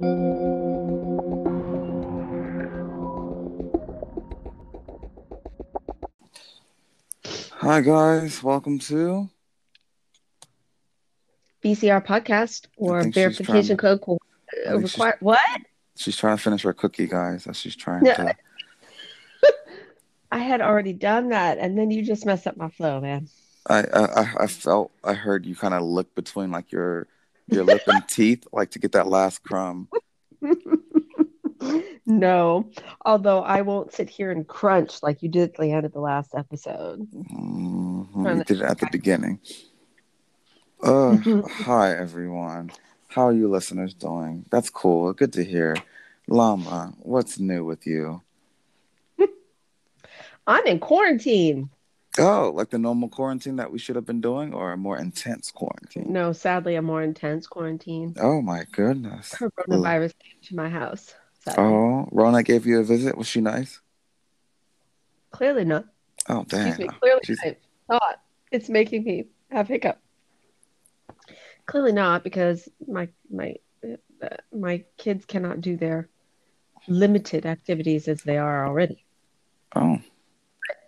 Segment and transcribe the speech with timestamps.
[0.00, 0.06] Hi
[7.80, 9.28] guys, welcome to
[11.64, 14.00] BCR podcast or verification code
[14.66, 15.40] uh, she's- what?
[15.96, 17.44] She's trying to finish her cookie, guys.
[17.44, 18.14] That's she's trying Yeah.
[18.14, 18.36] to.
[20.32, 23.28] I had already done that, and then you just messed up my flow, man.
[23.66, 27.08] I I, I- I felt I heard you kind of look between like your
[27.50, 29.88] your lip and teeth, like to get that last crumb.
[32.06, 32.70] no,
[33.04, 36.00] although I won't sit here and crunch like you did at the end of the
[36.00, 37.08] last episode.
[37.12, 39.40] Mhm, You did it at the beginning.
[40.82, 41.16] Uh,
[41.48, 42.70] hi everyone.
[43.08, 44.44] How are you listeners doing?
[44.50, 45.12] That's cool.
[45.12, 45.74] Good to hear.
[46.28, 48.22] Llama, what's new with you?
[50.46, 51.70] I'm in quarantine.
[52.18, 55.50] Oh, like the normal quarantine that we should have been doing, or a more intense
[55.50, 56.12] quarantine?
[56.12, 58.14] No, sadly, a more intense quarantine.
[58.18, 59.34] Oh my goodness.
[59.34, 61.14] Coronavirus came to my house.
[61.40, 61.62] Sadly.
[61.64, 63.16] Oh, Rona gave you a visit.
[63.16, 63.80] Was she nice?
[65.30, 65.84] Clearly not.
[66.28, 66.68] Oh, damn.
[66.68, 66.94] Excuse me.
[67.00, 67.54] Clearly She's-
[67.88, 68.20] not.
[68.50, 69.98] It's making me have hiccup.
[71.66, 76.08] Clearly not, because my my uh, my kids cannot do their
[76.88, 79.04] limited activities as they are already.
[79.76, 79.98] Oh,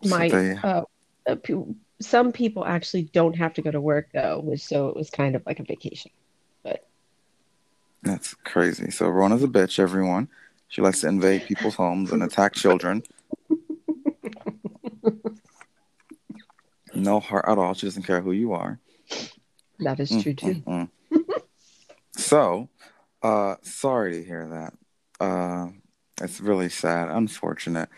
[0.02, 0.82] So My they- uh,
[1.26, 1.36] uh,
[2.00, 5.36] some people actually don't have to go to work though, which so it was kind
[5.36, 6.10] of like a vacation.
[6.62, 6.86] But
[8.02, 8.90] that's crazy.
[8.90, 10.28] So Rona's a bitch, everyone.
[10.68, 13.02] She likes to invade people's homes and attack children.
[16.94, 17.74] No heart at all.
[17.74, 18.78] She doesn't care who you are.
[19.78, 20.54] That is true too.
[20.66, 21.42] Mm, mm.
[22.16, 22.68] so,
[23.22, 25.24] uh, sorry to hear that.
[25.24, 25.68] Uh,
[26.20, 27.88] it's really sad, unfortunate.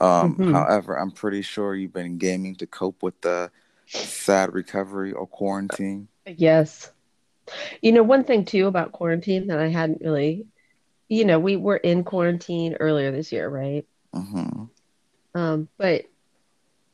[0.00, 0.52] Um, Mhm.
[0.52, 3.50] However, I'm pretty sure you've been gaming to cope with the
[3.86, 6.08] sad recovery or quarantine.
[6.26, 6.92] Yes.
[7.80, 10.46] You know, one thing too about quarantine that I hadn't really,
[11.08, 13.86] you know, we were in quarantine earlier this year, right?
[14.12, 14.64] hmm
[15.34, 16.04] Um, but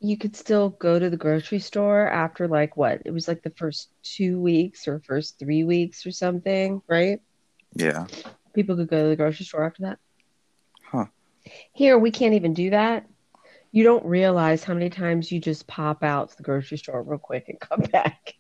[0.01, 3.03] you could still go to the grocery store after like what?
[3.05, 7.21] It was like the first two weeks or first three weeks or something, right?
[7.75, 8.07] Yeah.
[8.53, 9.99] People could go to the grocery store after that.
[10.83, 11.07] Huh.
[11.73, 13.07] Here, we can't even do that.
[13.73, 17.19] You don't realize how many times you just pop out to the grocery store real
[17.19, 18.35] quick and come back.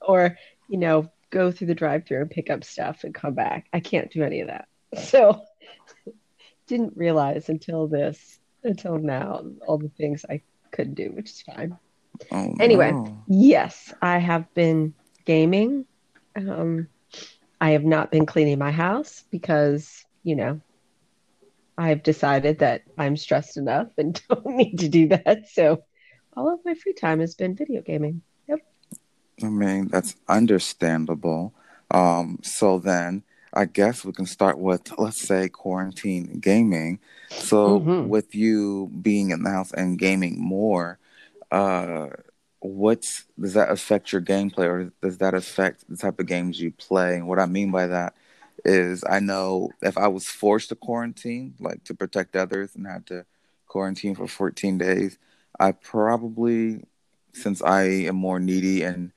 [0.00, 0.36] Or,
[0.68, 3.66] you know, go through the drive-through and pick up stuff and come back.
[3.72, 4.68] I can't do any of that.
[4.96, 5.42] So,
[6.68, 11.76] didn't realize until this, until now, all the things I couldn't do, which is fine.
[12.32, 12.92] Oh, Anyway.
[12.92, 13.24] no.
[13.26, 14.94] Yes, I have been
[15.26, 15.84] gaming.
[16.34, 16.88] Um,
[17.60, 20.60] I have not been cleaning my house because, you know,
[21.78, 25.48] I've decided that I'm stressed enough and don't need to do that.
[25.50, 25.82] So
[26.36, 28.22] all of my free time has been video gaming.
[28.48, 28.60] Yep.
[29.42, 31.52] I mean, that's understandable.
[31.90, 33.22] Um, so then
[33.52, 36.98] I guess we can start with, let's say, quarantine gaming.
[37.38, 38.08] So Mhm.
[38.08, 40.98] with you being in the house and gaming more,
[41.50, 42.08] uh,
[42.60, 46.72] what's does that affect your gameplay or does that affect the type of games you
[46.72, 47.16] play?
[47.16, 48.14] And what I mean by that
[48.66, 53.06] is I know if I was forced to quarantine, like to protect others and had
[53.08, 53.26] to
[53.66, 55.18] quarantine for 14 days,
[55.60, 56.84] I probably,
[57.34, 59.12] since I am more needy and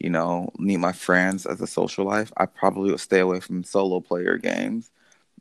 [0.00, 3.64] you know, need my friends as a social life, I probably would stay away from
[3.64, 4.90] solo player games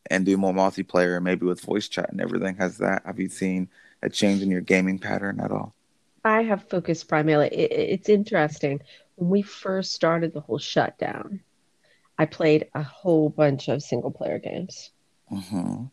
[0.10, 2.56] and do more multiplayer, maybe with voice chat and everything.
[2.58, 3.04] Has that?
[3.06, 3.70] Have you seen
[4.04, 5.76] a change in your gaming pattern at all?
[6.24, 7.48] I have focused primarily.
[7.50, 8.82] It, it- it's interesting.
[9.16, 11.42] When we first started the whole shutdown,
[12.22, 14.92] I played a whole bunch of single player games.
[15.28, 15.86] hmm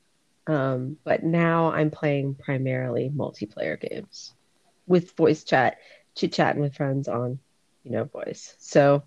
[0.47, 4.35] Um, but now I'm playing primarily multiplayer games
[4.87, 5.79] with voice chat,
[6.15, 7.39] chit chatting with friends on,
[7.83, 8.55] you know, voice.
[8.59, 9.05] So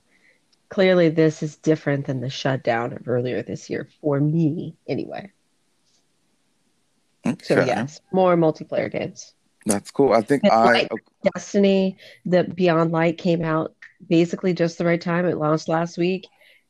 [0.69, 5.31] clearly this is different than the shutdown of earlier this year for me anyway.
[7.43, 9.35] So yes, more multiplayer games.
[9.67, 10.11] that's cool.
[10.13, 10.87] I think And I
[11.35, 13.75] Destiny, the Beyond Light came out
[14.09, 15.27] basically just the right time.
[15.27, 16.25] It launched last week,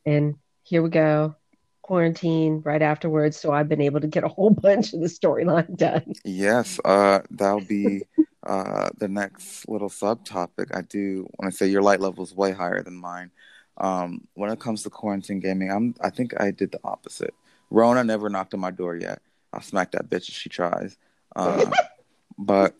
[0.06, 0.36] and
[0.72, 1.36] here we go.
[1.82, 5.76] Quarantine right afterwards, so I've been able to get a whole bunch of the storyline
[5.76, 6.14] done.
[6.24, 8.04] yes, uh, that'll be
[8.48, 10.74] uh the next little subtopic.
[10.74, 13.32] I do want to say your light level is way higher than mine.
[13.78, 17.34] Um, when it comes to quarantine gaming, I'm I think I did the opposite.
[17.70, 19.22] Rona never knocked on my door yet.
[19.52, 20.98] I'll smack that bitch if she tries.
[21.36, 21.74] Um,
[22.38, 22.76] but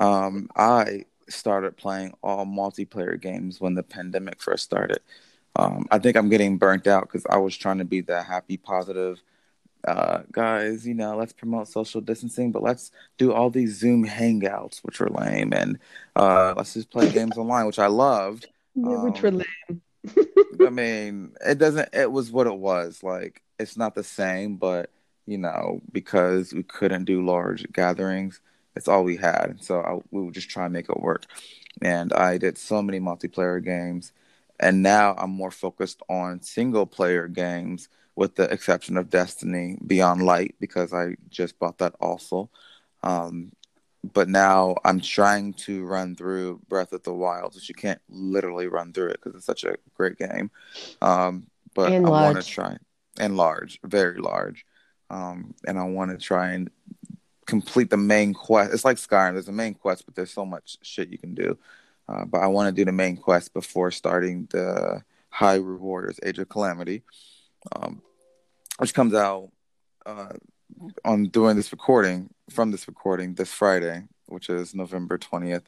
[0.00, 4.98] um, I started playing all multiplayer games when the pandemic first started.
[5.58, 8.56] Um, I think I'm getting burnt out because I was trying to be that happy,
[8.56, 9.22] positive
[9.86, 10.86] uh, guys.
[10.86, 15.08] You know, let's promote social distancing, but let's do all these Zoom hangouts, which are
[15.10, 15.78] lame, and
[16.16, 18.48] uh, let's just play games online, which I loved.
[18.84, 19.38] Yeah, which were Um,
[19.68, 19.82] lame.
[20.64, 21.88] I mean, it doesn't.
[21.94, 23.02] It was what it was.
[23.02, 24.90] Like it's not the same, but
[25.26, 28.40] you know, because we couldn't do large gatherings,
[28.76, 29.58] it's all we had.
[29.60, 31.24] So I, we would just try and make it work.
[31.82, 34.12] And I did so many multiplayer games,
[34.60, 40.22] and now I'm more focused on single player games, with the exception of Destiny Beyond
[40.22, 42.50] Light because I just bought that also.
[43.02, 43.52] Um,
[44.12, 48.68] but now I'm trying to run through Breath of the Wild, which you can't literally
[48.68, 50.50] run through it because it's such a great game.
[51.02, 52.76] Um, but And I want to try
[53.18, 54.64] and large, very large,
[55.10, 56.70] um, and I want to try and
[57.46, 58.72] complete the main quest.
[58.72, 59.34] It's like Skyrim.
[59.34, 61.58] There's a main quest, but there's so much shit you can do.
[62.08, 65.02] Uh, but I want to do the main quest before starting the
[65.34, 67.02] Hyrule Warriors Age of Calamity,
[67.74, 68.02] um,
[68.78, 69.50] which comes out
[70.04, 70.32] uh,
[71.04, 75.64] on doing this recording from this recording this Friday, which is November 20th.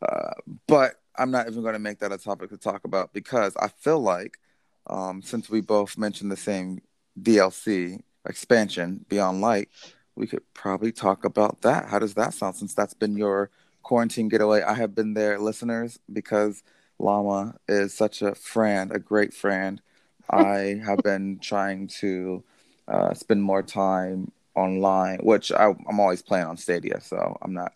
[0.00, 0.32] Uh,
[0.66, 3.68] but I'm not even going to make that a topic to talk about because I
[3.68, 4.38] feel like
[4.86, 6.80] um, since we both mentioned the same
[7.20, 9.68] DLC expansion, Beyond Light,
[10.14, 11.86] we could probably talk about that.
[11.88, 12.56] How does that sound?
[12.56, 13.50] Since that's been your
[13.82, 16.62] quarantine getaway, I have been there, listeners, because
[16.98, 19.80] Llama is such a friend, a great friend.
[20.30, 22.42] I have been trying to
[22.88, 27.72] uh, spend more time online, which I, I'm always playing on Stadia, so I'm not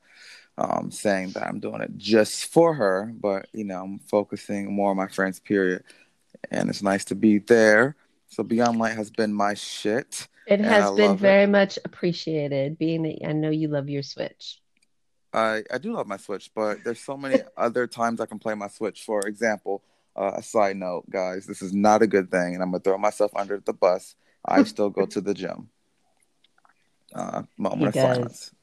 [0.58, 4.91] um, saying that I'm doing it just for her, but you know, I'm focusing more
[4.91, 5.85] on my friends, period.
[6.50, 7.97] And it's nice to be there.
[8.29, 10.29] So Beyond Light has been my shit.
[10.47, 11.20] It has been love it.
[11.20, 14.61] very much appreciated, being that I know you love your Switch.
[15.37, 18.55] I, I do love my Switch, but there's so many other times I can play
[18.55, 19.05] my Switch.
[19.05, 19.83] For example,
[20.17, 22.97] uh, a side note, guys, this is not a good thing, and I'm gonna throw
[22.99, 24.17] myself under the bus.
[24.44, 25.69] I still go to the gym.
[27.15, 28.17] Uh, moment He of does.
[28.17, 28.55] silence.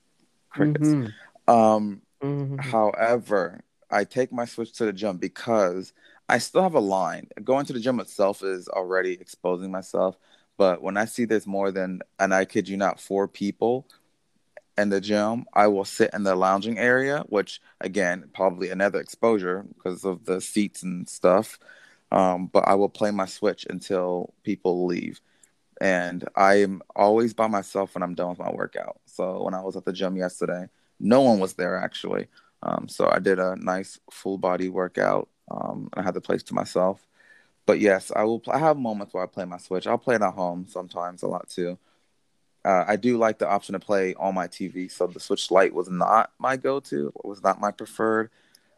[0.49, 0.87] Crickets.
[0.89, 1.13] Mhm,
[1.47, 2.59] Um, mhm.
[2.59, 3.61] However,
[3.91, 5.93] I take my switch to the gym because
[6.29, 7.27] I still have a line.
[7.43, 10.17] Going to the gym itself is already exposing myself.
[10.57, 13.87] But when I see there's more than, and I kid you not, four people
[14.77, 19.65] in the gym, I will sit in the lounging area, which again, probably another exposure
[19.75, 21.59] because of the seats and stuff.
[22.11, 25.21] Um, but I will play my switch until people leave.
[25.81, 28.99] And I am always by myself when I'm done with my workout.
[29.05, 30.67] So when I was at the gym yesterday,
[30.99, 32.27] no one was there actually.
[32.63, 35.29] Um, so I did a nice full body workout.
[35.51, 37.05] Um, and I had the place to myself.
[37.65, 38.41] But yes, I will.
[38.51, 39.87] I have moments where I play my Switch.
[39.87, 41.77] I'll play it at home sometimes, a lot too.
[42.65, 44.89] Uh, I do like the option to play on my TV.
[44.89, 47.07] So the Switch Lite was not my go-to.
[47.07, 48.29] It was not my preferred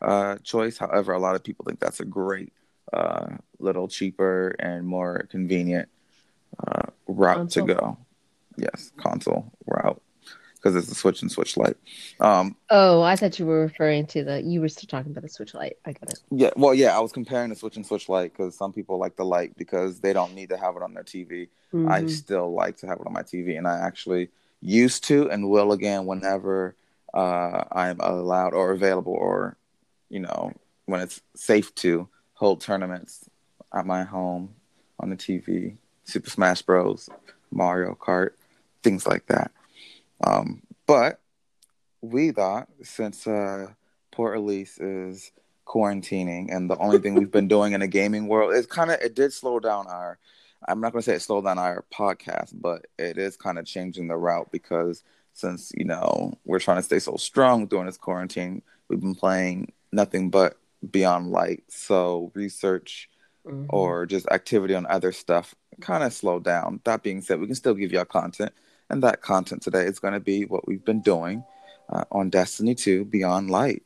[0.02, 0.78] uh, choice.
[0.78, 2.54] However, a lot of people think that's a great,
[2.92, 5.90] uh, little cheaper and more convenient
[6.66, 7.98] uh, route to go.
[8.58, 10.02] Yes, console route
[10.66, 11.78] because it's a Switch and Switch light.
[12.20, 14.42] Um, Oh, I thought you were referring to the.
[14.42, 15.78] You were still talking about the Switch light.
[15.86, 16.20] I got it.
[16.32, 19.16] Yeah, well, yeah, I was comparing the Switch and Switch light because some people like
[19.16, 21.50] the light because they don't need to have it on their TV.
[21.88, 22.10] I Mhm.
[22.10, 24.30] still like to have it on my TV, and I actually
[24.62, 26.76] used to and will again whenever
[27.14, 29.56] uh, I'm allowed or available, or
[30.10, 30.52] you know,
[30.86, 33.30] when it's safe to hold tournaments
[33.74, 34.56] at my home
[35.00, 37.08] on the TV, Super Smash Bros,
[37.52, 38.32] Mario Kart,
[38.84, 39.52] things like that.
[40.24, 41.20] Um, but
[42.02, 43.68] we thought since uh,
[44.12, 45.32] poor Elise is
[45.66, 49.00] quarantining, and the only thing we've been doing in the gaming world is kind of
[49.02, 50.18] it did slow down our.
[50.68, 53.66] I'm not going to say it slowed down our podcast, but it is kind of
[53.66, 55.04] changing the route because
[55.34, 59.74] since you know we're trying to stay so strong during this quarantine, we've been playing
[59.92, 60.58] nothing but
[60.90, 61.64] Beyond Light.
[61.70, 63.10] So research
[63.46, 63.68] Mhm.
[63.70, 66.80] or just activity on other stuff kind of slow down.
[66.84, 68.52] That being said, we can still give y'all content,
[68.90, 71.44] and that content today is going to be what we've been doing
[71.90, 73.84] uh, on Destiny 2 Beyond Light.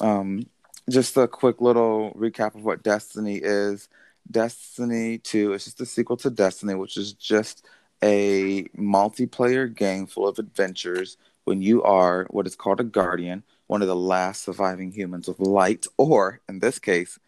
[0.00, 0.46] Um,
[0.88, 3.88] just a quick little recap of what Destiny is.
[4.30, 7.66] Destiny 2 is just a sequel to Destiny, which is just
[8.02, 13.82] a multiplayer game full of adventures when you are what is called a guardian, one
[13.82, 17.18] of the last surviving humans of light, or in this case,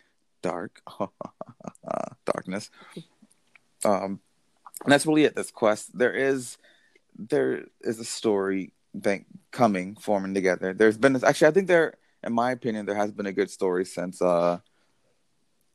[0.43, 0.81] dark.
[2.25, 2.71] Darkness.
[3.85, 4.21] Um,
[4.85, 5.35] and that's really it.
[5.35, 5.99] This quest.
[5.99, 6.57] There is
[7.16, 10.75] there is a story bank coming, forming together.
[10.75, 13.50] There's been this, actually, I think there, in my opinion, there has been a good
[13.50, 14.59] story since uh,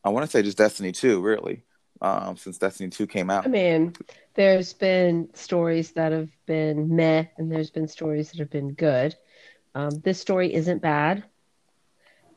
[0.03, 1.63] I want to say just Destiny Two, really,
[2.01, 3.46] um, since Destiny Two came out.
[3.46, 3.94] I mean,
[4.36, 9.15] there's been stories that have been meh, and there's been stories that have been good.
[9.75, 11.24] Um, this story isn't bad.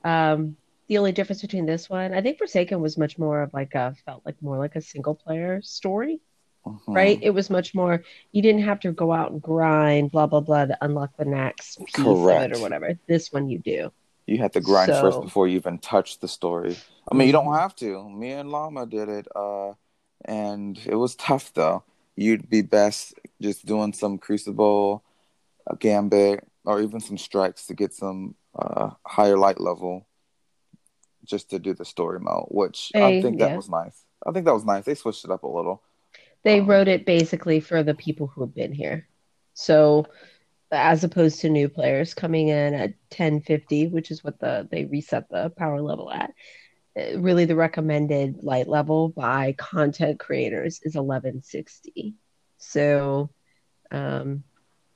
[0.02, 0.56] Um,
[0.88, 3.94] the only difference between this one, I think Forsaken was much more of like a
[4.04, 6.20] felt like more like a single player story,
[6.66, 6.94] Mhm.
[6.94, 7.18] right?
[7.22, 8.02] It was much more,
[8.32, 11.78] you didn't have to go out and grind, blah, blah, blah, to unlock the next
[11.86, 12.98] piece of it or whatever.
[13.06, 13.90] This one you do.
[14.26, 16.76] You have to grind first before you even touch the story.
[17.10, 17.58] I mean, you don't mhm.
[17.58, 18.08] have to.
[18.08, 19.72] Me and Llama did it, uh,
[20.24, 21.82] and it was tough though.
[22.14, 25.02] You'd be best just doing some Crucible,
[25.66, 30.06] a Gambit, or even some strikes to get some uh, higher light level
[31.24, 34.04] just to do the story mode, which I they think that was nice.
[34.26, 34.84] I think that was nice.
[34.84, 35.82] They switched it up a little.
[36.44, 39.08] They Um, wrote it basically for the people who have been here.
[39.54, 40.06] So
[40.72, 45.28] as opposed to new players coming in at 1050, which is what the they reset
[45.30, 46.32] the power level at.
[46.98, 52.16] uh, Really, the recommended light level by content creators is 1160.
[52.58, 53.30] So
[53.90, 54.44] um,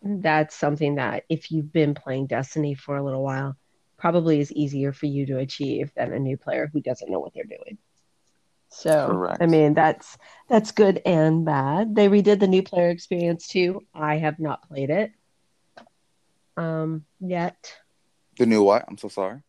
[0.03, 3.57] that's something that if you've been playing Destiny for a little while,
[3.99, 7.33] probably is easier for you to achieve than a new player who doesn't know what
[7.35, 7.79] they're doing.
[8.75, 11.95] So, I mean, that's that's good and bad.
[11.95, 13.83] They redid the new player experience too.
[13.95, 15.13] I have not played it
[16.57, 17.73] um, yet.
[18.39, 18.85] The new what?
[18.89, 19.43] I'm so sorry.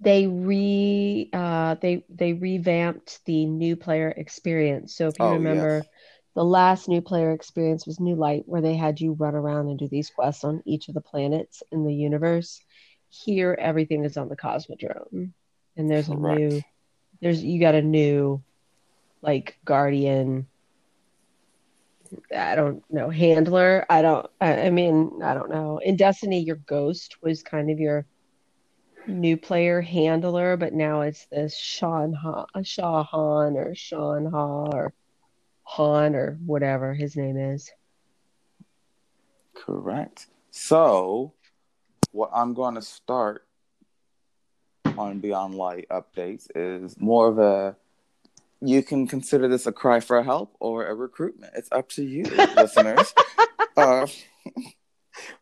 [0.00, 4.94] They re uh, they they revamped the new player experience.
[4.96, 5.88] So if you Oh remember, yes,
[6.34, 9.78] the last new player experience was New Light, where they had you run around and
[9.78, 12.60] do these quests on each of the planets in the universe.
[13.08, 15.32] Here, everything is on the Cosmodrome,
[15.76, 16.62] and there's a new
[17.20, 18.42] there's you got a new
[19.22, 20.46] like guardian
[22.34, 23.84] I don't know, handler.
[23.88, 25.78] I don't, I, mean, I don't know.
[25.78, 28.06] In Destiny, your ghost was kind of your
[29.06, 34.92] new player handler, but now it's this Sean ha Shaw Han or Sean Ha or
[35.64, 37.70] Han or whatever his name is.
[39.54, 40.26] Correct.
[40.50, 41.32] So,
[42.12, 43.45] what I'm going to start
[44.98, 47.76] on Beyond Light updates is more of a
[48.60, 51.52] you can consider this a cry for help or a recruitment.
[51.56, 52.24] It's up to you,
[52.56, 53.12] listeners.
[53.76, 54.06] Uh,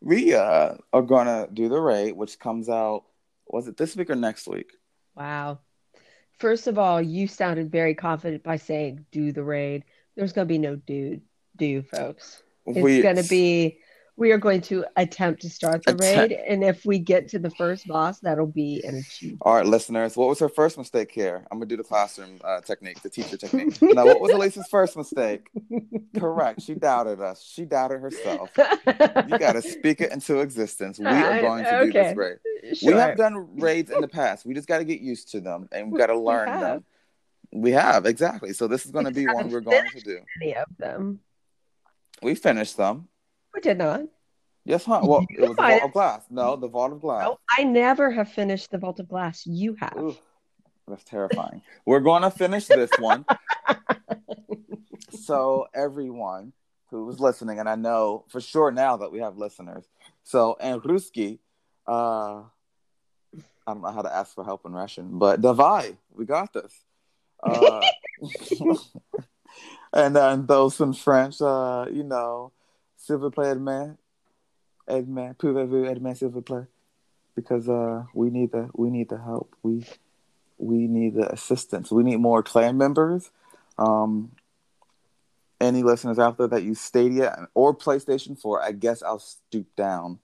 [0.01, 3.03] we uh, are going to do the raid, which comes out,
[3.47, 4.71] was it this week or next week?
[5.15, 5.59] Wow.
[6.39, 9.85] First of all, you sounded very confident by saying do the raid.
[10.15, 11.21] There's going to be no do,
[11.55, 12.41] do, folks.
[12.65, 13.79] It's We going to be,
[14.17, 16.31] we are going to attempt to start the raid.
[16.31, 16.45] attempt.
[16.47, 19.41] And if we get to the first boss, that'll be an achievement.
[19.41, 21.45] All right, listeners, what was her first mistake here?
[21.51, 23.81] I'm going to do the classroom uh, technique, the teacher technique.
[23.81, 25.49] Now, what was Elisa's first mistake?
[26.17, 26.61] Correct.
[26.61, 27.43] She doubted us.
[27.43, 28.51] She doubted herself.
[28.57, 28.63] You
[29.37, 30.97] got to speak it into existence.
[30.97, 32.37] We are going to do this okay, raid.
[32.83, 34.45] We have done raids in the past.
[34.45, 36.61] We just got to get used to them and we got to learn have.
[36.61, 36.85] them.
[37.51, 38.53] We have, exactly.
[38.53, 40.19] So this is going to be one we're going to do.
[40.41, 41.19] any of them.
[42.21, 43.09] We finished them.
[43.55, 44.01] We did not.
[44.65, 45.01] Yes, huh?
[45.03, 46.25] Well, it You was the Vault of Glass.
[46.29, 47.23] No, the Vault of Glass.
[47.23, 49.45] No, I never have finished the Vault of Glass.
[49.45, 49.95] You have.
[49.97, 50.17] Ooh,
[50.87, 51.61] that's terrifying.
[51.85, 53.25] We're going to finish this one.
[55.25, 56.53] So everyone
[56.91, 59.83] who was listening, and I know for sure now that we have listeners.
[60.23, 61.39] So and Ruski,
[61.87, 62.43] uh, I
[63.67, 66.73] don't know how to ask for help in Russian, but Davai, we got this.
[67.41, 67.81] Uh,
[69.93, 72.51] and then those in French, uh, you know,
[73.05, 73.97] s'il vous plaît, Edmond,
[74.87, 75.85] Edmond, pouvez-vous,
[77.35, 79.55] because uh, we need the we need the help.
[79.61, 79.85] We
[80.57, 81.91] we need the assistance.
[81.91, 83.29] We need more clan members.
[83.77, 84.31] Um,
[85.59, 90.19] any listeners out there that use Stadia or PlayStation 4, I guess I'll stoop down.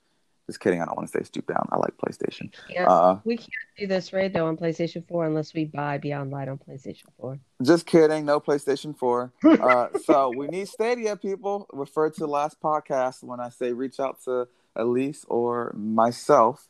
[0.52, 0.82] Just kidding.
[0.82, 1.66] I don't want to say stoop down.
[1.72, 2.52] I like PlayStation.
[2.68, 6.30] Can't, Uh, we can't do this raid though on PlayStation 4 unless we buy Beyond
[6.30, 7.40] Light on PlayStation 4.
[7.64, 8.26] just kidding.
[8.26, 9.32] No PlayStation 4.
[9.62, 11.68] Uh, so we need Stadia, people.
[11.72, 16.68] Refer to the last podcast when I say reach out to Elise or myself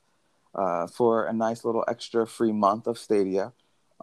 [0.53, 3.51] uh, for a nice little extra free month of Stadia.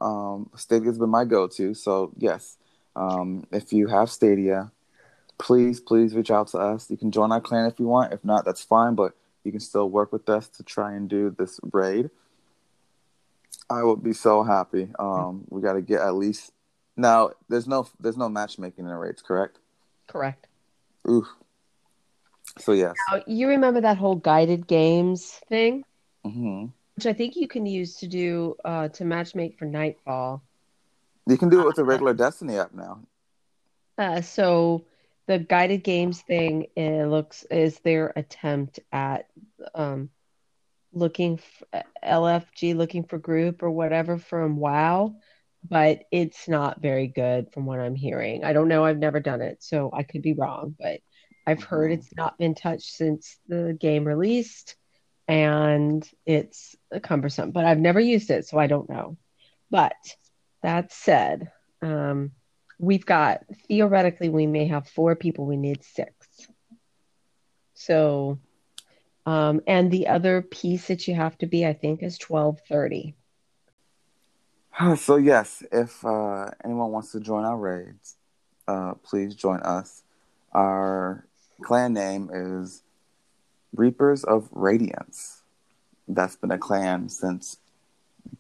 [0.00, 1.74] Um, Stadia's been my go-to.
[1.74, 2.56] So yes,
[2.96, 4.72] um, if you have Stadia,
[5.38, 6.90] please, please reach out to us.
[6.90, 8.12] You can join our clan if you want.
[8.12, 8.94] If not, that's fine.
[8.96, 9.12] But
[9.48, 12.10] you can still work with us to try and do this raid.
[13.70, 14.90] I would be so happy.
[14.98, 16.52] Um, we got to get at least
[16.98, 17.30] now.
[17.48, 19.58] There's no there's no matchmaking in the raids, correct?
[20.06, 20.46] Correct.
[21.08, 21.26] Ooh.
[22.58, 22.94] So yes.
[23.10, 25.84] Now, you remember that whole guided games thing,
[26.24, 30.42] hmm which I think you can use to do uh, to matchmake for Nightfall.
[31.26, 33.00] You can do it with the regular Destiny app now.
[33.96, 34.84] Uh, so
[35.28, 39.26] the guided games thing it looks is their attempt at
[39.74, 40.08] um,
[40.92, 41.38] looking
[41.72, 45.14] f- LFG looking for group or whatever from WoW,
[45.68, 48.42] but it's not very good from what I'm hearing.
[48.42, 48.86] I don't know.
[48.86, 51.00] I've never done it, so I could be wrong, but
[51.46, 54.76] I've heard it's not been touched since the game released
[55.28, 59.18] and it's cumbersome, but I've never used it, so I don't know.
[59.70, 59.92] But
[60.62, 62.32] that said, um,
[62.78, 66.12] we've got theoretically we may have four people, we need six.
[67.74, 68.38] So
[69.26, 73.14] Um, and the other piece that you have to be, I think, is twelve thirty.
[74.96, 78.16] So yes, if uh, anyone wants to join our raids,
[78.66, 80.02] uh, please join us.
[80.52, 81.26] Our
[81.60, 82.82] clan name is
[83.76, 85.42] Reapers of Radiance.
[86.06, 87.58] That's been a clan since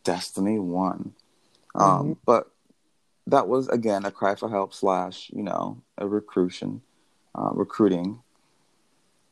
[0.04, 1.12] Destiny One.
[1.74, 2.12] Um, Mm-hmm.
[2.24, 2.50] But
[3.28, 6.82] that was again a cry for help slash you know a recruiting,
[7.34, 8.22] uh, recruiting.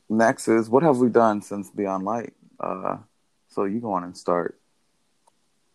[0.09, 2.35] Next is what have we done since Beyond Light?
[2.61, 2.99] Uh,
[3.49, 4.59] so you go on and start,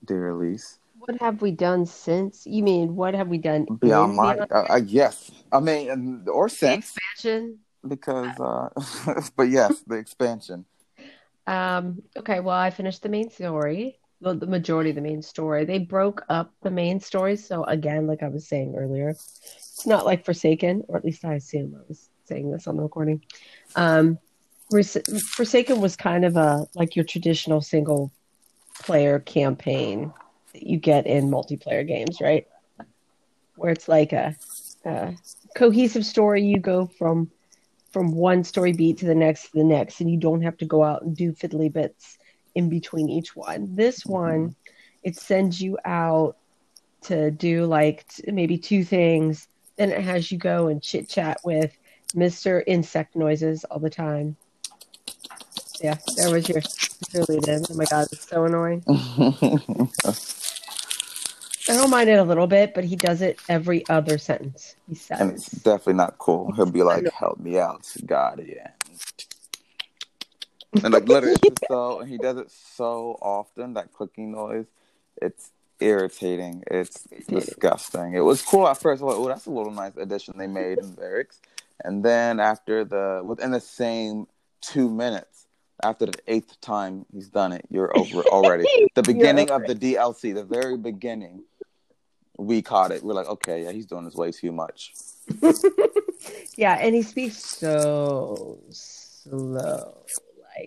[0.06, 0.78] dear Elise.
[1.00, 2.46] What have we done since?
[2.46, 5.32] You mean what have we done Beyond Light, Beyond uh, uh, yes.
[5.52, 7.60] I mean, or the since expansion?
[7.88, 8.70] because, uh,
[9.36, 10.66] but yes, the expansion.
[11.48, 15.66] Um, okay, well, I finished the main story, well, the majority of the main story.
[15.66, 20.06] They broke up the main story, so again, like I was saying earlier, it's not
[20.06, 23.24] like Forsaken, or at least I assume I was saying this on the recording.
[23.76, 24.20] Um,
[24.72, 28.12] Forsaken was kind of a like your traditional single
[28.80, 30.14] player campaign
[30.54, 32.48] that you get in multiplayer games, right?
[33.56, 34.36] Where it's like a,
[34.86, 35.16] a
[35.56, 36.44] cohesive story.
[36.44, 37.32] You go from
[37.92, 40.66] from one story beat to the next to the next, and you don't have to
[40.66, 42.20] go out and do fiddly bits
[42.56, 43.76] in between each one.
[43.76, 44.12] This mm-hmm.
[44.12, 44.56] one,
[45.04, 46.38] it sends you out
[47.04, 51.40] to do like t- maybe two things, then it has you go and chit chat
[51.44, 51.76] with
[52.16, 52.64] Mr.
[52.68, 54.36] Insect Noises all the time.
[55.82, 57.66] Yeah, there was your cheerleader.
[57.70, 58.84] Oh my god, it's so annoying.
[61.70, 64.76] I don't mind it a little bit, but he does it every other sentence.
[64.88, 66.52] He and it's definitely not cool.
[66.52, 68.68] He'll be like, "Help me out, Guardian,"
[70.84, 74.68] and like literally, it's just so and he does it so often that clicking noise.
[75.22, 76.64] It's irritating.
[76.68, 78.14] It's disgusting.
[78.14, 79.02] It was cool at first.
[79.02, 81.40] Like, "Oh, that's a little nice addition they made in Variks,"
[81.84, 84.28] and then after the within the same
[84.62, 85.48] two minutes.
[85.84, 88.66] After the eighth time he's done it, you're over already.
[88.94, 91.44] The beginning of the DLC, the very beginning,
[92.38, 93.02] we caught it.
[93.02, 94.94] We're like, okay, yeah, he's doing this way too much.
[96.56, 99.96] yeah, and he speaks so slow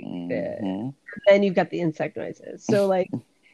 [0.03, 0.61] like this.
[0.63, 0.95] Mhm.
[1.27, 2.65] then you've got the insect noises.
[2.65, 3.11] So like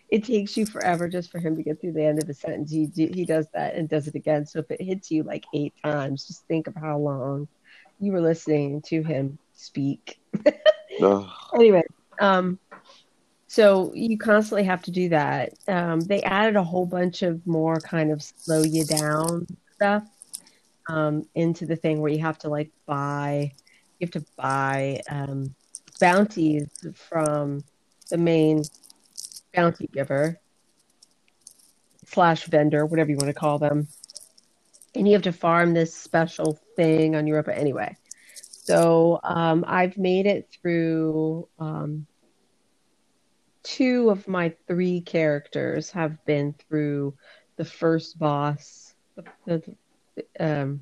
[0.09, 2.71] it takes you forever just for him to get through the end of a sentence.
[2.71, 4.47] He he does that and does it again.
[4.47, 7.49] So if it hits you like eight times, just think of how long
[8.01, 10.21] you were listening to him speak.
[11.03, 11.29] Ugh.
[11.55, 11.83] Anyway,
[12.21, 12.59] um,
[13.47, 15.53] so you constantly have to do that.
[15.69, 20.05] Um, they added a whole bunch of more kind of slow you down stuff
[20.89, 23.53] um, into the thing where you have to like buy,
[23.99, 25.55] you have to buy um,
[26.01, 27.63] bounties from
[28.11, 28.63] the main
[29.55, 30.39] bounty giver
[32.07, 33.87] slash vendor, whatever you want to call them,
[34.95, 37.97] and you have to farm this special thing on Europa anyway.
[38.43, 41.49] So um, I've made it through.
[41.59, 42.07] Um,
[43.63, 47.15] two of my three characters have been through
[47.57, 48.95] the first boss.
[49.47, 49.63] The,
[50.15, 50.81] the, um,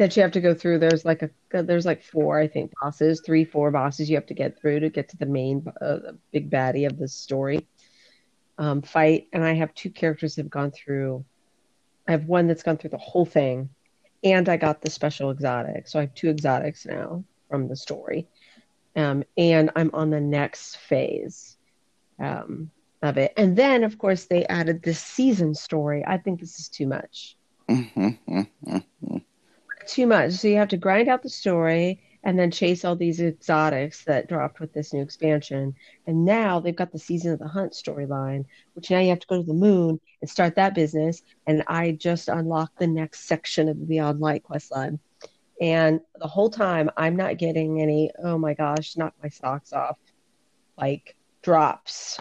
[0.00, 0.78] that you have to go through.
[0.78, 1.30] There's like a
[1.62, 4.88] there's like four I think bosses, three four bosses you have to get through to
[4.88, 7.66] get to the main uh, big baddie of the story
[8.56, 9.28] um, fight.
[9.34, 11.22] And I have two characters that have gone through.
[12.08, 13.68] I have one that's gone through the whole thing,
[14.24, 15.86] and I got the special exotic.
[15.86, 18.26] So I have two exotics now from the story.
[18.96, 21.58] Um, and I'm on the next phase
[22.18, 22.70] um,
[23.02, 23.34] of it.
[23.36, 26.02] And then, of course, they added this season story.
[26.06, 27.36] I think this is too much.
[29.86, 30.32] Too much.
[30.32, 34.28] So you have to grind out the story and then chase all these exotics that
[34.28, 35.74] dropped with this new expansion.
[36.06, 39.26] And now they've got the season of the hunt storyline, which now you have to
[39.26, 41.22] go to the moon and start that business.
[41.46, 44.98] And I just unlocked the next section of the Beyond Light quest line.
[45.60, 49.98] And the whole time I'm not getting any, oh my gosh, knock my socks off,
[50.78, 52.18] like drops,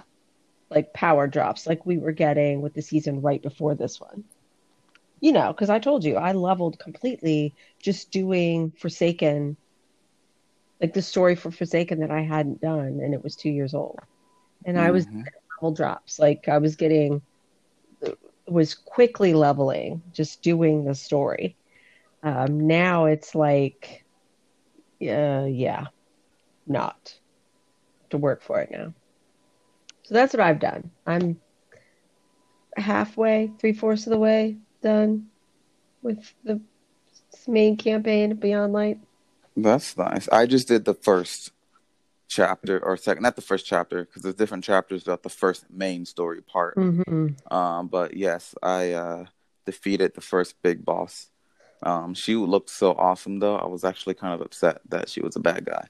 [0.69, 4.23] like power drops, like we were getting with the season right before this one.
[5.21, 9.57] You know, because I told you I leveled completely just doing Forsaken,
[10.81, 13.99] like the story for Forsaken that I hadn't done, and it was two years old.
[14.65, 15.23] And I was Mhm.
[15.61, 17.21] level drops, like I was getting,
[18.47, 21.57] was quickly leveling, just doing the story.
[22.23, 24.05] Um, now it's like,
[25.01, 25.85] uh, yeah,
[26.67, 26.97] not
[28.11, 28.93] to work for it now.
[30.03, 30.91] So that's what I've done.
[31.05, 31.41] I'm
[32.77, 35.27] halfway, three fourths of the way done
[36.01, 36.61] with the
[37.47, 38.99] main campaign Beyond Light.
[39.55, 40.29] That's nice.
[40.29, 41.51] I just did the first
[42.27, 46.05] chapter or second, not the first chapter because there's different chapters about the first main
[46.05, 46.75] story part.
[46.77, 47.53] Mm-hmm.
[47.53, 49.25] Um, but yes, I uh,
[49.65, 51.29] defeated the first big boss.
[51.81, 53.57] Um, she looked so awesome though.
[53.57, 55.87] I was actually kind of upset that she was a bad guy.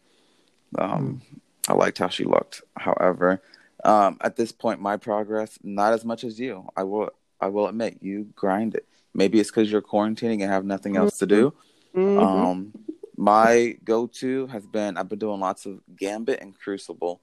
[0.78, 1.21] Um,
[1.67, 2.62] I liked how she looked.
[2.78, 3.41] However,
[3.84, 6.67] um, at this point, my progress not as much as you.
[6.75, 8.86] I will I will admit you grind it.
[9.13, 11.54] Maybe it's because you're quarantining and have nothing else to do.
[11.95, 12.21] Mhm.
[12.21, 12.73] Um,
[13.17, 17.19] my go-to has been I've been doing lots of Gambit and Crucible,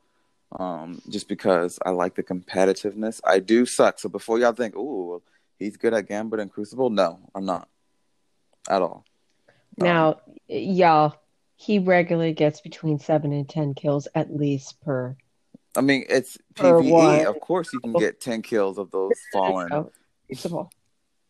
[0.53, 3.21] um, just because I like the competitiveness.
[3.25, 5.23] I do suck, so before y'all think, "Ooh,
[5.59, 7.69] he's good at Gambit and Crucible," no, I'm not
[8.69, 9.05] at all.
[9.81, 11.15] Um, Now, y'all,
[11.55, 15.17] he regularly gets between seven and ten kills at least per.
[15.77, 17.25] I mean, it's PVE.
[17.27, 19.69] Of course, you can get ten kills of those fallen.
[20.35, 20.71] So, Crucible.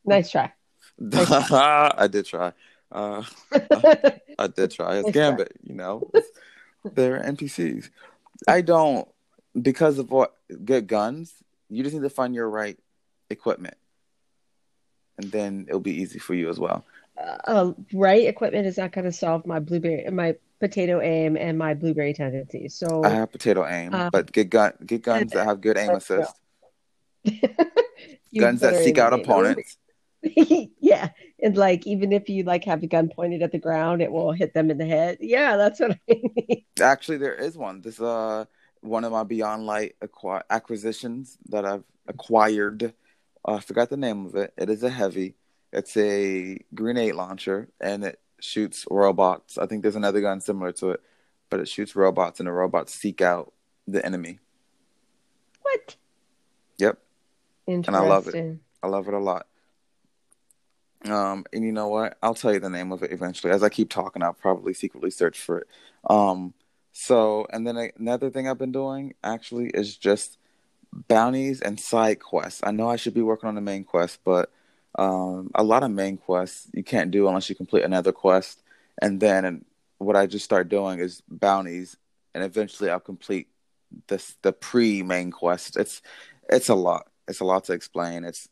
[0.04, 0.52] Nice try.
[1.12, 2.52] I did try.
[2.90, 3.22] Uh,
[4.38, 4.96] I did try.
[4.96, 5.12] It's Nice try.
[5.12, 6.10] Gambit, you know.
[6.94, 7.90] They're NPCs.
[8.46, 9.08] I don't
[9.60, 11.34] because of what good guns.
[11.68, 12.78] You just need to find your right
[13.28, 13.76] equipment,
[15.18, 16.84] and then it'll be easy for you as well.
[17.46, 21.74] uh, right equipment is not going to solve my blueberry, my potato aim, and my
[21.74, 22.74] blueberry tendencies.
[22.74, 25.90] So I have potato aim, Um, but get gun get guns that have good aim
[25.90, 26.34] assist.
[28.40, 29.76] Guns that seek out opponents.
[30.80, 31.10] yeah,
[31.42, 34.32] and like even if you like have the gun pointed at the ground, it will
[34.32, 35.18] hit them in the head.
[35.20, 36.64] Yeah, that's what I mean.
[36.80, 37.80] Actually, there is one.
[37.80, 38.46] This uh
[38.80, 42.94] one of my Beyond Light acqui- acquisitions that I've acquired.
[43.46, 44.52] Uh, I forgot the name of it.
[44.56, 45.34] It is a heavy.
[45.72, 49.58] It's a grenade launcher, and it shoots robots.
[49.58, 51.00] I think there's another gun similar to it,
[51.50, 53.52] but it shoots robots, and the robots seek out
[53.86, 54.38] the enemy.
[55.62, 55.96] What?
[56.78, 56.98] Yep,
[57.66, 58.04] Interesting.
[58.04, 58.60] I love it.
[58.82, 59.46] I love it a lot.
[61.04, 62.16] Um, and you know what?
[62.22, 63.52] I'll tell you the name of it eventually.
[63.52, 65.68] As I keep talking, I'll probably secretly search for it.
[66.08, 66.54] Um,
[66.92, 70.38] so, and then another thing I've been doing actually is just
[70.92, 72.62] bounties and side quests.
[72.64, 74.50] I know I should be working on the main quest, but
[74.98, 78.62] um, a lot of main quests you can't do unless you complete another quest.
[79.00, 79.64] And then and
[79.98, 81.96] what I just start doing is bounties,
[82.34, 83.48] and eventually I'll complete
[84.08, 85.76] this the pre main quest.
[85.76, 86.00] It's
[86.48, 87.08] it's a lot.
[87.28, 88.24] It's a lot to explain.
[88.24, 88.48] It's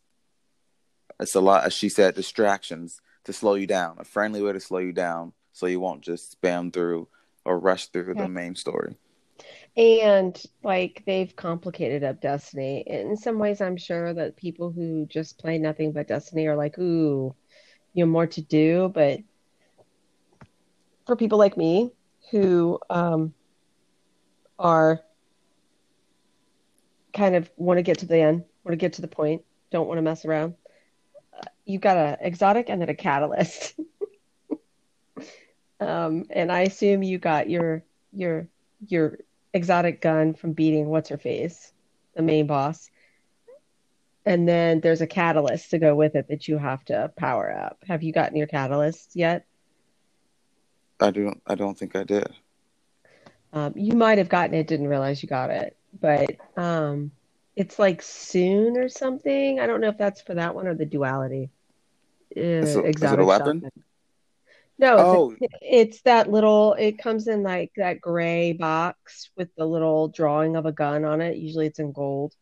[1.20, 3.96] it's a lot, as she said, distractions to slow you down.
[3.98, 7.08] A friendly way to slow you down, so you won't just spam through
[7.44, 8.22] or rush through Yeah.
[8.24, 8.96] the main story.
[9.76, 12.84] And like they've complicated up Destiny.
[12.86, 16.78] In some ways, I'm sure that people who just play nothing but Destiny are like,
[16.78, 17.34] ooh,
[17.92, 18.90] you know, more to do.
[18.94, 19.20] But
[21.06, 21.92] for people like me
[22.30, 23.34] who um,
[24.58, 25.00] are
[27.12, 29.86] kind of want to get to the end, want to get to the point, don't
[29.86, 30.54] want to mess around,
[31.38, 33.78] uh, you got an exotic and then a catalyst.
[35.80, 38.48] Um, and I assume you got your your
[38.86, 39.18] your
[39.52, 41.72] exotic gun from beating what's her face,
[42.14, 42.90] the main boss.
[44.26, 47.78] And then there's a catalyst to go with it that you have to power up.
[47.86, 49.44] Have you gotten your catalyst yet?
[51.00, 51.42] I don't.
[51.46, 52.32] I don't think I did.
[53.52, 57.12] Um, you might have gotten it, didn't realize you got it, but um,
[57.56, 59.60] it's like soon or something.
[59.60, 61.50] I don't know if that's for that one or the duality.
[62.36, 63.60] Uh, Is it- is it a exotic weapon?
[63.62, 63.84] shotgun.
[64.76, 65.36] No, Oh.
[65.40, 70.56] it's, it's that little, it comes in like that gray box with the little drawing
[70.56, 71.36] of a gun on it.
[71.36, 72.34] Usually it's in gold.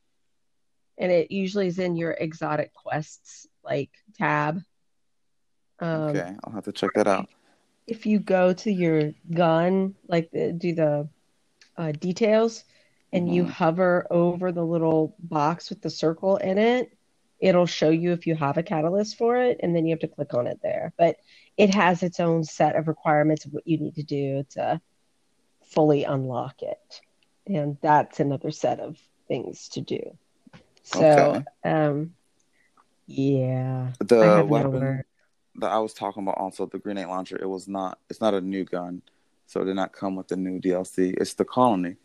[0.96, 4.62] And it usually is in your exotic quests like tab.
[5.78, 7.28] Um, okay, I'll have to check that out.
[7.86, 11.08] if you go to your gun, like the, do the
[11.76, 12.64] uh, details,
[13.12, 13.50] and you Mhm.
[13.50, 16.96] hover over the little box with the circle in it,
[17.40, 20.08] it'll show you if you have a catalyst for it, and then you have to
[20.08, 20.92] click on it there.
[20.96, 21.16] But
[21.56, 24.80] it has its own set of requirements of what you need to do to
[25.66, 27.00] fully unlock it.
[27.46, 28.96] And that's another set of
[29.28, 30.16] things to do.
[30.82, 31.44] So, Okay.
[31.64, 32.14] um,
[33.06, 35.04] yeah, The have no weapon
[35.56, 37.36] that I was talking about, also the grenade launcher.
[37.40, 37.98] It was not.
[38.08, 39.02] It's not a new gun,
[39.46, 41.14] so it did not come with the new DLC.
[41.20, 41.96] It's the colony.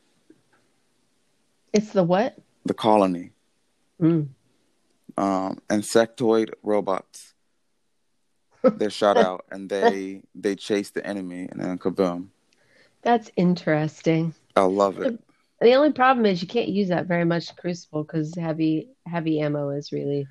[1.73, 2.37] It's the what?
[2.65, 3.31] The colony.
[4.01, 4.29] Mm.
[5.17, 7.33] Um, insectoid robots.
[8.63, 12.27] They're shot out and they they chase the enemy and then kaboom.
[13.01, 14.33] That's interesting.
[14.55, 15.19] I love it.
[15.61, 19.39] The only problem is you can't use that very much in Crucible because heavy heavy
[19.39, 20.27] ammo is really.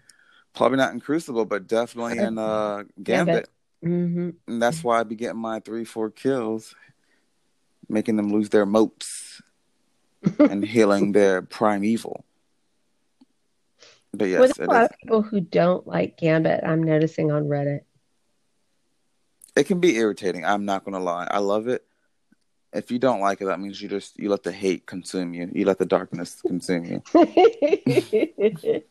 [0.55, 3.49] Probably not in Crucible, but definitely in uh Gambit.
[3.83, 6.75] hmm And that's why I be getting my three, four kills,
[7.89, 9.43] making them lose their motes
[10.39, 12.25] and healing their primeval.
[14.13, 14.89] But Well, yes, there's it a lot is.
[14.91, 16.65] of people who don't like Gambit.
[16.65, 17.81] I'm noticing on Reddit.
[19.55, 20.45] It can be irritating.
[20.45, 21.27] I'm not gonna lie.
[21.31, 21.85] I love it.
[22.73, 25.51] If you don't like it, that means you just you let the hate consume you.
[25.53, 27.03] You let the darkness consume you.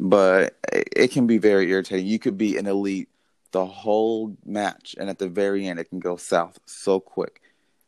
[0.00, 2.06] But it can be very irritating.
[2.06, 3.08] You could be an elite
[3.52, 7.40] the whole match, and at the very end, it can go south so quick.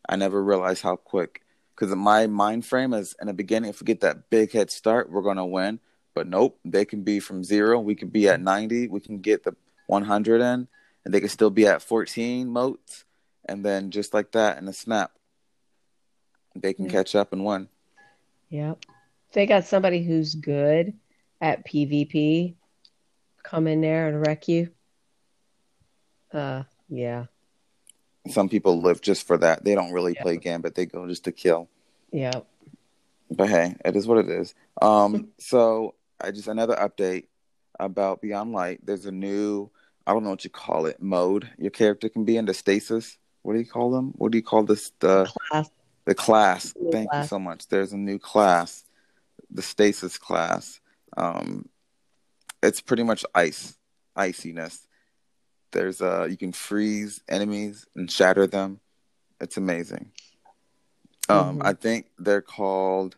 [0.09, 1.43] I never realized how quick.
[1.77, 5.11] Because my mind frame is in the beginning, if we get that big head start,
[5.11, 5.79] we're gonna win.
[6.15, 7.79] But nope, they can be from zero.
[7.79, 8.89] We can be at ninety.
[8.89, 9.55] We can get the
[9.87, 10.69] one hundred in,
[11.05, 13.05] and they can still be at fourteen motes,
[13.45, 15.13] and then just like that in a snap,
[16.55, 16.93] they can Yeah.
[16.93, 17.69] catch up and win.
[18.49, 18.87] Yep.
[19.33, 20.95] They got somebody who's good
[21.43, 22.55] at PvP
[23.43, 24.71] come in there and wreck you.
[26.33, 27.27] Uh, yeah.
[28.31, 29.65] Some people live just for that.
[29.65, 30.23] They don't really Yeah.
[30.23, 30.75] play Gambit.
[30.75, 31.69] They go just to kill.
[32.13, 32.47] Yep.
[33.31, 34.55] But hey, it is what it is.
[34.81, 37.27] Um, so I just another update
[37.79, 38.81] about Beyond Light.
[38.85, 39.71] There's a new
[40.09, 41.51] I don't know what you call it mode.
[41.59, 43.19] Your character can be in the stasis.
[43.43, 44.13] What do you call them?
[44.17, 44.93] What do you call this?
[45.01, 45.71] The Class.
[46.05, 46.75] the class.
[46.93, 47.25] Thank class.
[47.25, 47.67] you so much.
[47.67, 48.85] There's a new class,
[49.51, 50.81] the stasis class.
[51.17, 51.69] Um,
[52.63, 53.77] it's pretty much ice,
[54.17, 54.87] iciness.
[55.77, 58.81] There's uh, you can freeze enemies and shatter them.
[59.43, 60.11] It's amazing.
[61.29, 61.67] Um, Mhm.
[61.67, 63.17] I think they're called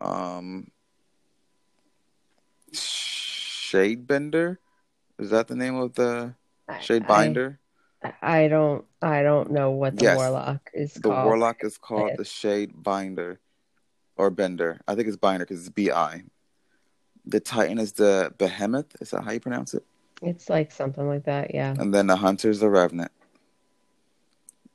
[0.00, 0.72] um,
[2.72, 4.58] Shade Bender.
[5.20, 6.34] Is that the name of the
[6.80, 7.60] Shade I- Binder?
[8.02, 10.16] I, I don't I don't know what the Yes.
[10.16, 11.02] warlock is called.
[11.04, 11.24] The called.
[11.26, 13.38] warlock is called the Shade Binder
[14.16, 14.80] or Bender.
[14.88, 16.24] I think it's Binder because it's B I.
[17.24, 19.00] The Titan is the Behemoth.
[19.00, 19.84] Is that how you pronounce it?
[20.22, 21.74] It's like something like that, yeah.
[21.78, 23.12] And then the hunter's the revenant.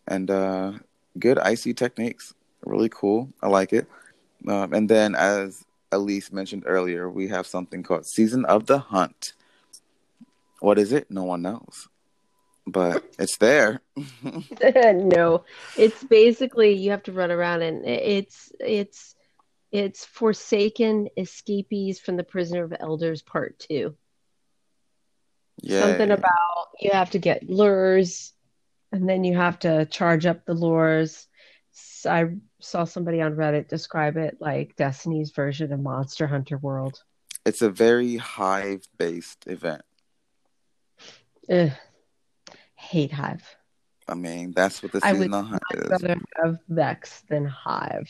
[0.08, 0.74] And uh,
[1.18, 2.34] good icy techniques.
[2.64, 3.30] Really cool.
[3.42, 3.88] I like it.
[4.48, 9.34] Um, and then, as Elise mentioned earlier, we have something called Season of the Hunt.
[10.60, 11.10] What is it?
[11.10, 11.88] No one knows.
[12.68, 13.82] But it's there.
[14.24, 15.44] no.
[15.76, 19.16] It's basically you have to run around and it's it's
[19.72, 23.96] it's Forsaken Escapees from the Prisoner of Elders Part 2.
[25.62, 25.80] Yay.
[25.80, 28.34] Something about you have to get lures
[28.92, 31.28] and then you have to charge up the lures.
[31.72, 32.26] So I
[32.60, 37.02] saw somebody on Reddit describe it like Destiny's version of Monster Hunter World.
[37.46, 39.84] It's a very hive based event.
[41.50, 41.72] Ugh.
[42.76, 43.44] Hate hive.
[44.08, 45.90] I mean, that's what the season I would hive is.
[45.90, 48.10] rather have Vex than Hive.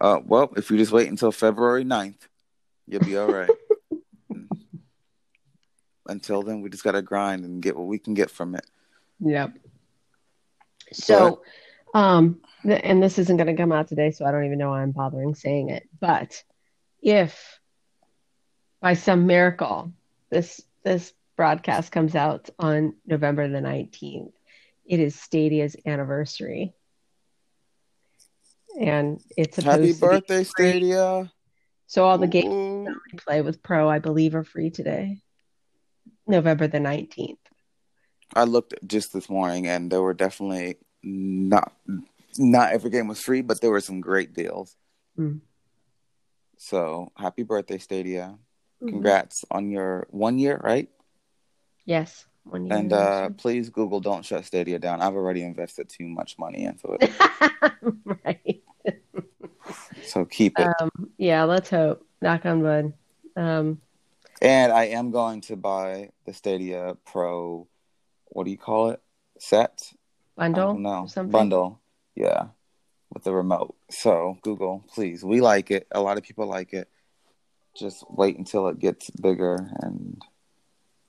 [0.00, 2.28] Uh, well, if you just wait until February 9th,
[2.86, 3.48] you'll be all right.
[6.06, 8.66] Until then, we just got to grind and get what we can get from it.
[9.20, 9.52] Yep.
[10.92, 11.42] So,
[11.94, 14.70] um, th- and this isn't going to come out today, so I don't even know
[14.70, 15.88] why I'm bothering saying it.
[16.00, 16.42] But
[17.00, 17.60] if
[18.80, 19.92] by some miracle
[20.30, 24.32] this this broadcast comes out on November the 19th,
[24.84, 26.74] it is Stadia's anniversary.
[28.80, 30.44] And it's supposed Happy birthday.
[30.44, 31.30] Stadia.
[31.86, 32.84] So all the games Ooh.
[32.84, 35.18] that we play with Pro, I believe, are free today.
[36.26, 37.38] November the 19th.
[38.34, 41.72] I looked just this morning, and there were definitely not
[42.38, 44.74] not every game was free, but there were some great deals.
[45.18, 45.40] Mm.
[46.56, 48.38] So happy birthday, Stadia!
[48.82, 48.88] Mhm.
[48.88, 50.88] Congrats on your one year, right?
[51.84, 52.24] Yes.
[52.44, 55.02] One year And uh, please, Google, don't shut Stadia down.
[55.02, 57.10] I've already invested too much money into it,
[58.24, 58.62] right.
[60.04, 60.68] so keep it.
[60.80, 62.04] Um, yeah, let's hope.
[62.20, 62.92] Knock on wood.
[63.36, 63.80] Um,
[64.42, 67.68] And I am going to buy the Stadia Pro.
[68.26, 69.00] What do you call it?
[69.38, 69.80] Set?
[70.36, 71.30] bundle No something.
[71.30, 71.80] bundle.
[72.16, 72.46] Yeah,
[73.14, 73.76] with the remote.
[73.90, 75.24] So Google, please.
[75.24, 75.86] We like it.
[75.92, 76.88] A lot of people like it.
[77.76, 80.20] Just wait until it gets bigger and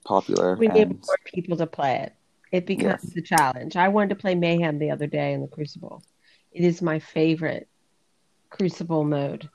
[0.05, 0.55] popular.
[0.55, 2.13] We need more people to play it.
[2.51, 3.17] It becomes Yes.
[3.17, 3.75] a challenge.
[3.75, 6.03] I wanted to play Mayhem the other day in the Crucible.
[6.51, 7.67] It is my favorite
[8.51, 9.49] Crucible mode.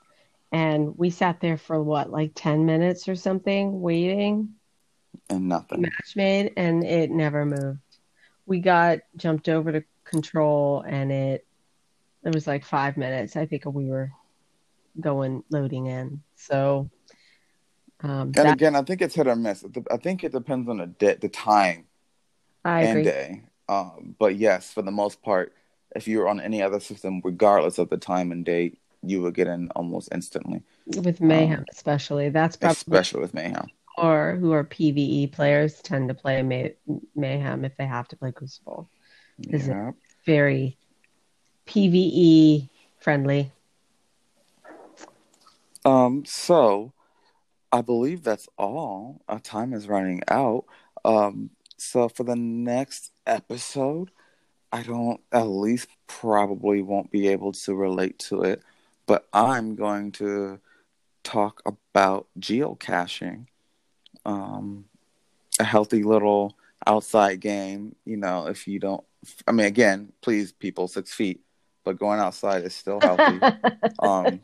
[0.51, 4.55] And we sat there for what, like 10 minutes or something, waiting.
[5.29, 5.81] and nothing.
[5.81, 7.79] match made and it never moved.
[8.45, 11.45] We got jumped over to control and it
[12.25, 13.35] it was like five minutes.
[13.35, 14.11] I think we were
[14.99, 16.21] going loading in.
[16.35, 16.89] So
[18.01, 19.63] um And that again, I think it's hit or miss.
[19.91, 21.85] I think it depends on the day, the time
[22.65, 23.03] I and agree.
[23.03, 23.43] day.
[23.67, 25.53] Um, but yes, for the most part,
[25.95, 29.47] if you're on any other system, regardless of the time and date, you would get
[29.47, 30.61] in almost instantly.
[30.85, 32.29] With Mayhem especially.
[32.29, 33.67] That's probably Especially with Mayhem.
[33.97, 36.75] or who are PvE players tend to play May-
[37.15, 38.89] Mayhem if they have to play Crucible.
[39.49, 39.91] Is it- Yeah.
[40.25, 40.77] Very
[41.65, 43.51] PvE friendly.
[45.85, 46.91] Um, so
[47.71, 49.21] I believe that's all.
[49.29, 50.65] Our time is running out.
[51.05, 54.11] Um, so for the next episode,
[54.71, 58.61] I don't at least probably won't be able to relate to it,
[59.09, 60.59] but I'm going to
[61.23, 63.47] talk about geocaching.
[64.23, 64.85] Um,
[65.59, 69.03] a healthy little outside game, you know, if you don't
[69.47, 71.41] I mean again, please people six feet.
[71.83, 73.39] but going outside is still healthy.
[73.99, 74.41] um,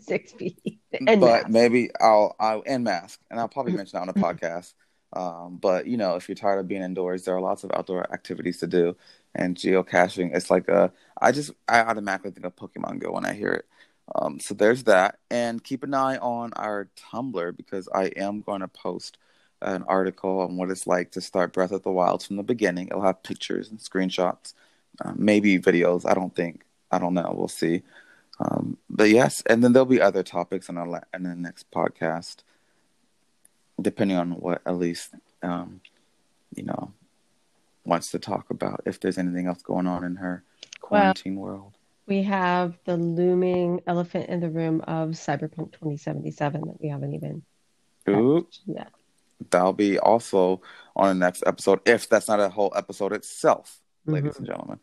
[0.00, 0.80] Six feet.
[1.06, 1.48] And but mask.
[1.50, 4.72] maybe I'll I'll and mask, and I'll probably mention that on a podcast.
[5.12, 8.10] Um, but you know, if you're tired of being indoors, there are lots of outdoor
[8.12, 8.96] activities to do.
[9.34, 13.34] And geocaching, it's like a I just I automatically think of Pokemon Go when I
[13.34, 13.66] hear it.
[14.14, 18.60] Um, so there's that, and keep an eye on our Tumblr because I am going
[18.60, 19.18] to post
[19.60, 22.88] an article on what it's like to start Breath of the Wild from the beginning.
[22.88, 24.54] It'll have pictures and screenshots,
[25.04, 26.08] uh, maybe videos.
[26.08, 26.64] I don't think.
[26.90, 27.34] I don't know.
[27.36, 27.82] We'll see.
[28.40, 32.36] Um, but yes, and then there'll be other topics in our in the next podcast,
[33.80, 35.10] depending on what Elise,
[35.42, 35.80] um,
[36.54, 36.92] you know,
[37.84, 38.82] wants to talk about.
[38.86, 40.44] If there's anything else going on in her
[40.80, 41.72] quarantine world,
[42.08, 47.42] we have the looming elephant in the room of Cyberpunk 2077 that we haven't even.
[48.08, 48.46] Ooh.
[48.66, 48.88] Yeah
[49.50, 50.60] that'll be also
[50.96, 54.14] on the next episode, if that's not a whole episode itself, mm-hmm.
[54.14, 54.80] ladies and gentlemen.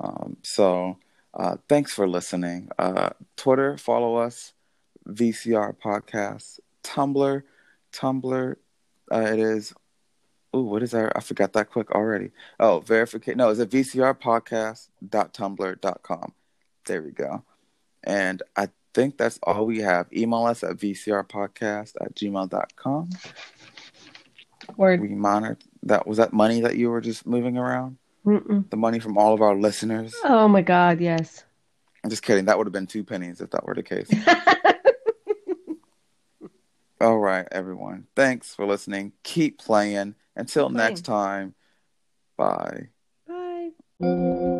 [0.00, 0.98] Um, so
[1.34, 2.70] uh, thanks for listening.
[2.78, 4.54] Uh, Twitter, follow us,
[5.08, 7.42] VCR Podcast, Tumblr,
[7.92, 8.56] Tumblr.
[9.10, 9.72] Uh, it is.
[10.54, 11.12] Oh, what is that?
[11.14, 12.30] I forgot that quick already.
[12.58, 13.36] Oh, verification.
[13.36, 16.32] No, it's a VCR podcast.tumblr.com.
[16.88, 17.44] There we go.
[18.02, 20.12] And I think that's all we have.
[20.12, 23.10] Email us at vcrpodcast at gmail.com.
[24.76, 25.00] Word.
[25.00, 26.06] We monitor that.
[26.06, 27.98] Was that money that you were just moving around?
[28.26, 28.68] Mm-mm.
[28.68, 30.14] The money from all of our listeners.
[30.24, 31.00] Oh my God!
[31.00, 31.44] Yes.
[32.04, 32.46] I'm just kidding.
[32.46, 34.08] That would have been two pennies if that were the case.
[37.00, 38.06] all right, everyone.
[38.14, 39.12] Thanks for listening.
[39.22, 40.14] Keep playing.
[40.36, 41.54] Until Keep next time.
[42.36, 42.88] Bye.
[44.00, 44.57] Bye.